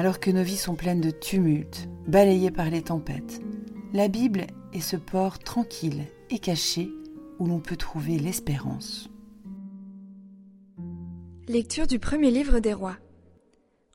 [0.00, 3.42] Alors que nos vies sont pleines de tumultes, balayées par les tempêtes,
[3.92, 6.88] la Bible est ce port tranquille et caché
[7.38, 9.10] où l'on peut trouver l'espérance.
[11.48, 12.96] Lecture du premier livre des rois.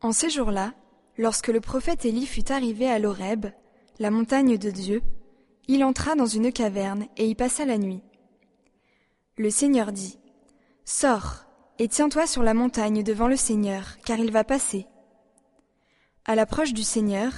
[0.00, 0.72] En ces jours-là,
[1.18, 3.48] lorsque le prophète Élie fut arrivé à l'Horeb,
[3.98, 5.02] la montagne de Dieu,
[5.68, 8.00] il entra dans une caverne et y passa la nuit.
[9.36, 10.18] Le Seigneur dit
[10.86, 11.44] Sors
[11.78, 14.86] et tiens-toi sur la montagne devant le Seigneur, car il va passer.
[16.24, 17.32] À l'approche du Seigneur,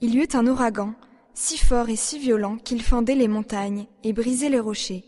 [0.00, 0.94] il y eut un ouragan,
[1.34, 5.04] si fort et si violent qu'il fendait les montagnes et brisait les rochers.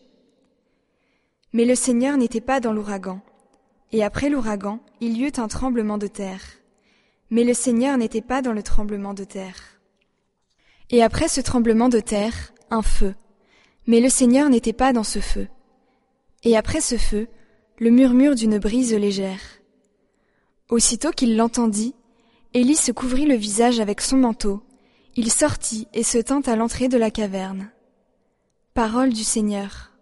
[1.53, 3.21] Mais le Seigneur n'était pas dans l'ouragan,
[3.93, 6.43] et après l'ouragan, il y eut un tremblement de terre.
[7.31, 9.81] Mais le Seigneur n'était pas dans le tremblement de terre.
[10.91, 13.15] Et après ce tremblement de terre, un feu.
[13.87, 15.49] Mais le Seigneur n'était pas dans ce feu.
[16.43, 17.29] Et après ce feu,
[17.79, 19.41] le murmure d'une brise légère.
[20.69, 21.95] Aussitôt qu'il l'entendit,
[22.57, 24.63] Élie se couvrit le visage avec son manteau.
[25.17, 27.73] Il sortit et se tint à l'entrée de la caverne.
[28.75, 29.94] Parole du Seigneur.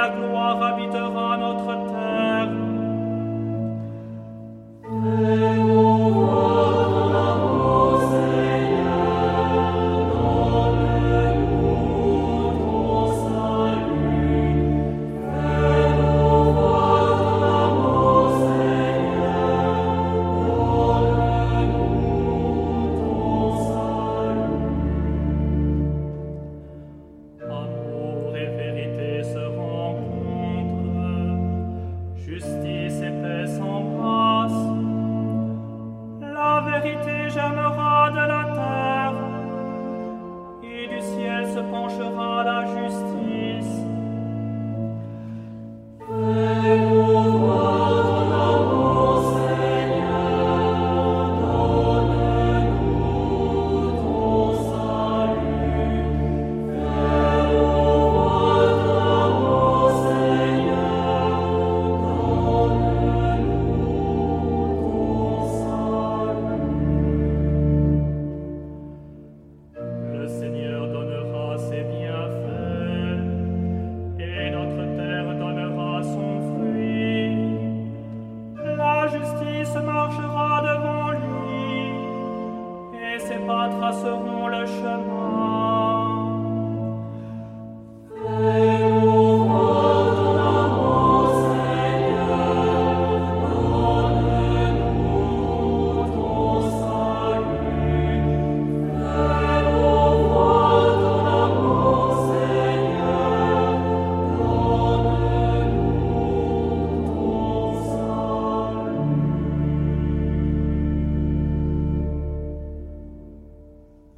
[0.00, 1.89] la gloire habitera notre terre.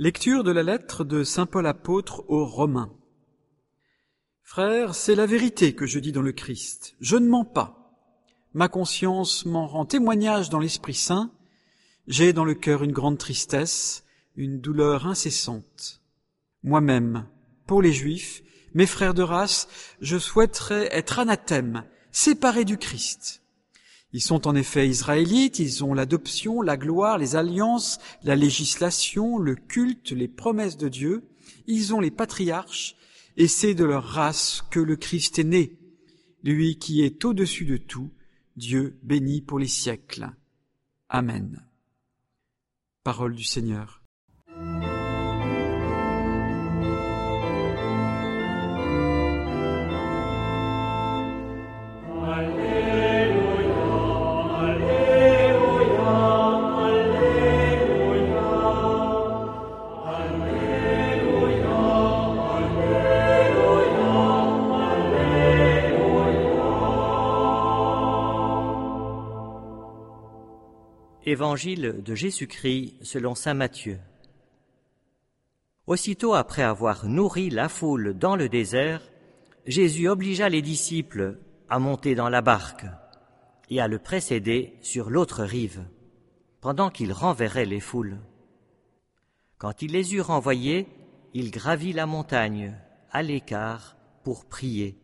[0.05, 2.93] Lecture de la lettre de Saint Paul apôtre aux Romains.
[4.43, 6.97] Frères, c'est la vérité que je dis dans le Christ.
[7.01, 7.95] Je ne mens pas.
[8.53, 11.31] Ma conscience m'en rend témoignage dans l'Esprit Saint.
[12.09, 14.03] J'ai dans le cœur une grande tristesse,
[14.35, 16.03] une douleur incessante.
[16.65, 17.29] Moi-même,
[17.69, 18.43] pour les Juifs,
[18.75, 19.69] mes frères de race,
[20.00, 23.42] je souhaiterais être anathème, séparé du Christ.
[24.12, 29.55] Ils sont en effet israélites, ils ont l'adoption, la gloire, les alliances, la législation, le
[29.55, 31.25] culte, les promesses de Dieu,
[31.67, 32.97] ils ont les patriarches,
[33.37, 35.79] et c'est de leur race que le Christ est né,
[36.43, 38.11] lui qui est au-dessus de tout,
[38.56, 40.31] Dieu béni pour les siècles.
[41.09, 41.64] Amen.
[43.03, 44.01] Parole du Seigneur.
[71.25, 74.01] Évangile de Jésus-Christ selon Saint Matthieu.
[75.87, 79.03] Aussitôt après avoir nourri la foule dans le désert,
[79.65, 81.39] Jésus obligea les disciples
[81.69, 82.87] à monter dans la barque
[83.71, 85.85] et à le précéder sur l'autre rive,
[86.61, 88.19] pendant qu'il renverrait les foules.
[89.59, 90.89] Quand il les eut renvoyés,
[91.35, 92.77] il gravit la montagne,
[93.13, 94.99] à l'écart, pour prier.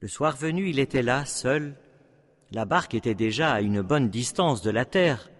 [0.00, 1.76] Le soir venu, il était là, seul,
[2.50, 5.30] la barque était déjà à une bonne distance de la terre.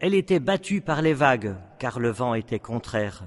[0.00, 3.24] Elle était battue par les vagues, car le vent était contraire.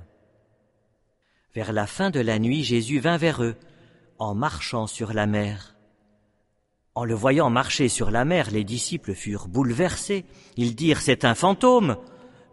[1.56, 3.56] Vers la fin de la nuit, Jésus vint vers eux,
[4.18, 5.76] en marchant sur la mer.
[6.96, 10.26] En le voyant marcher sur la mer, les disciples furent bouleversés.
[10.58, 11.98] Ils dirent C'est un fantôme.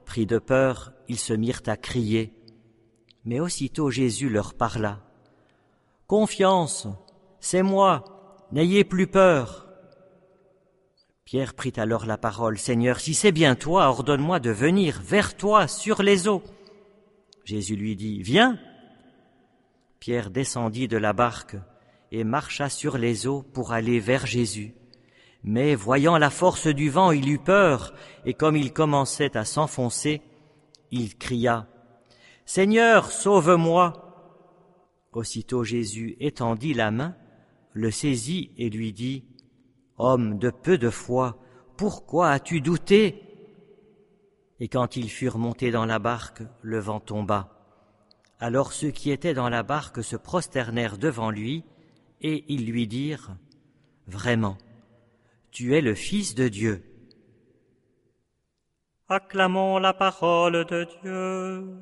[0.06, 2.32] Pris de peur, ils se mirent à crier.
[3.25, 5.00] Mais aussitôt Jésus leur parla.
[6.06, 6.88] Confiance,
[7.38, 9.69] c'est moi, n'ayez plus peur.
[11.31, 12.59] Pierre prit alors la parole.
[12.59, 16.43] Seigneur, si c'est bien toi, ordonne-moi de venir vers toi sur les eaux.
[17.44, 18.59] Jésus lui dit, Viens.
[20.00, 21.55] Pierre descendit de la barque
[22.11, 24.75] et marcha sur les eaux pour aller vers Jésus.
[25.44, 27.94] Mais voyant la force du vent, il eut peur,
[28.25, 30.23] et comme il commençait à s'enfoncer,
[30.91, 31.69] il cria,
[32.44, 34.43] Seigneur, sauve-moi.
[35.12, 37.15] Aussitôt Jésus étendit la main,
[37.73, 39.30] le saisit et lui dit,
[40.02, 41.37] Homme de peu de foi,
[41.76, 43.23] pourquoi as-tu douté?
[44.58, 47.50] Et quand ils furent montés dans la barque, le vent tomba.
[48.38, 51.64] Alors ceux qui étaient dans la barque se prosternèrent devant lui,
[52.23, 53.37] et ils lui dirent,
[54.06, 54.56] Vraiment,
[55.50, 56.82] tu es le Fils de Dieu.
[59.11, 61.76] Acclamons la parole de Dieu.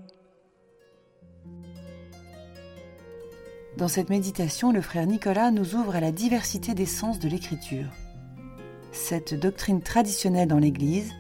[3.77, 7.87] Dans cette méditation, le frère Nicolas nous ouvre à la diversité des sens de l'écriture.
[8.93, 11.13] Cette doctrine traditionnelle dans l'Église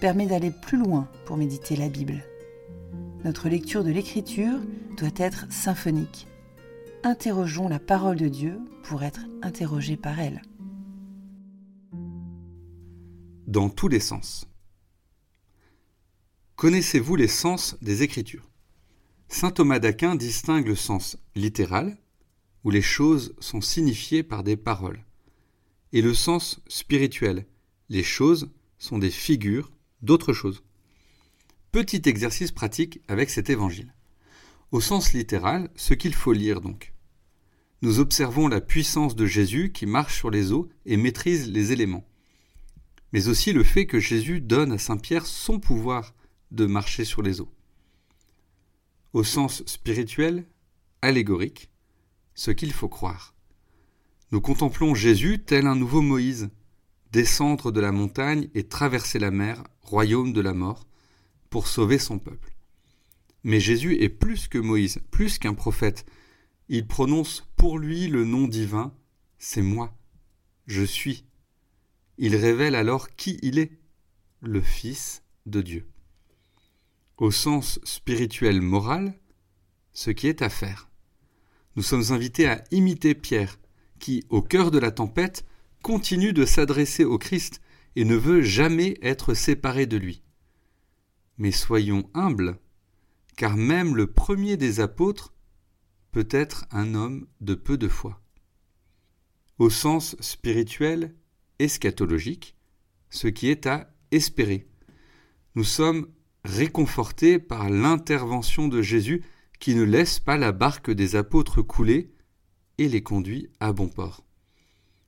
[0.00, 2.22] permet d'aller plus loin pour méditer la Bible.
[3.24, 4.58] Notre lecture de l'Écriture
[4.96, 6.26] doit être symphonique.
[7.02, 10.42] Interrogeons la parole de Dieu pour être interrogés par elle.
[13.46, 14.46] Dans tous les sens.
[16.56, 18.50] Connaissez-vous les sens des Écritures?
[19.28, 21.96] Saint Thomas d'Aquin distingue le sens littéral,
[22.62, 25.04] où les choses sont signifiées par des paroles,
[25.94, 27.46] et le sens spirituel.
[27.88, 29.70] Les choses sont des figures
[30.02, 30.62] d'autres choses.
[31.70, 33.94] Petit exercice pratique avec cet évangile.
[34.72, 36.92] Au sens littéral, ce qu'il faut lire donc.
[37.80, 42.08] Nous observons la puissance de Jésus qui marche sur les eaux et maîtrise les éléments.
[43.12, 46.12] Mais aussi le fait que Jésus donne à Saint Pierre son pouvoir
[46.50, 47.52] de marcher sur les eaux.
[49.12, 50.44] Au sens spirituel,
[51.02, 51.70] allégorique,
[52.34, 53.33] ce qu'il faut croire.
[54.34, 56.50] Nous contemplons Jésus tel un nouveau Moïse,
[57.12, 60.88] descendre de la montagne et traverser la mer, royaume de la mort,
[61.50, 62.52] pour sauver son peuple.
[63.44, 66.04] Mais Jésus est plus que Moïse, plus qu'un prophète.
[66.68, 68.92] Il prononce pour lui le nom divin,
[69.38, 69.96] c'est moi,
[70.66, 71.24] je suis.
[72.18, 73.78] Il révèle alors qui il est,
[74.40, 75.86] le Fils de Dieu.
[77.18, 79.14] Au sens spirituel moral,
[79.92, 80.90] ce qui est à faire.
[81.76, 83.60] Nous sommes invités à imiter Pierre,
[84.04, 85.46] qui, au cœur de la tempête,
[85.82, 87.62] continue de s'adresser au Christ
[87.96, 90.22] et ne veut jamais être séparé de lui.
[91.38, 92.58] Mais soyons humbles,
[93.38, 95.32] car même le premier des apôtres
[96.12, 98.20] peut être un homme de peu de foi.
[99.58, 101.14] Au sens spirituel,
[101.58, 102.58] eschatologique,
[103.08, 104.68] ce qui est à espérer.
[105.54, 106.08] Nous sommes
[106.44, 109.24] réconfortés par l'intervention de Jésus
[109.60, 112.13] qui ne laisse pas la barque des apôtres couler
[112.78, 114.24] et les conduit à bon port.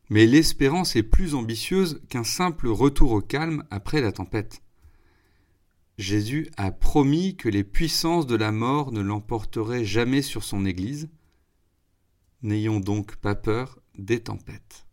[0.08, 4.62] Mais l'espérance est plus ambitieuse qu'un simple retour au calme après la tempête.
[5.98, 11.08] Jésus a promis que les puissances de la mort ne l'emporteraient jamais sur son Église.
[12.42, 14.86] N'ayons donc pas peur des tempêtes.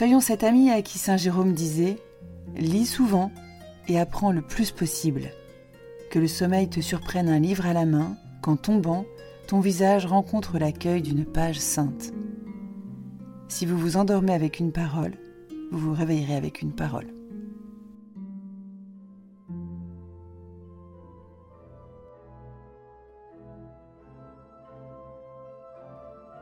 [0.00, 1.98] Soyons cet ami à qui Saint Jérôme disait
[2.56, 3.30] Lis souvent
[3.86, 5.30] et apprends le plus possible.
[6.10, 9.04] Que le sommeil te surprenne un livre à la main, qu'en tombant,
[9.46, 12.14] ton visage rencontre l'accueil d'une page sainte.
[13.48, 15.18] Si vous vous endormez avec une parole,
[15.70, 17.19] vous vous réveillerez avec une parole.